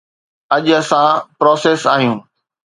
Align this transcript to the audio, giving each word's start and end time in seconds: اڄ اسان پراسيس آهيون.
اڄ 0.55 0.65
اسان 0.79 1.07
پراسيس 1.39 1.81
آهيون. 1.93 2.19